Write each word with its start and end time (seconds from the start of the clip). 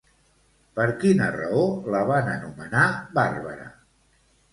Per 0.77 0.85
quina 1.03 1.27
raó 1.35 1.65
la 1.95 2.01
van 2.11 2.31
anomenar 2.31 2.87
Bàrbara? 3.19 3.69